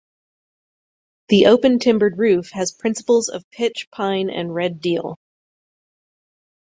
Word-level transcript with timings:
The 1.29 1.45
open 1.45 1.77
timbered 1.77 2.17
roof 2.17 2.49
has 2.53 2.71
principals 2.71 3.29
of 3.29 3.47
pitch 3.51 3.87
pine 3.91 4.31
and 4.31 4.51
red 4.51 4.81
deal. 4.81 5.19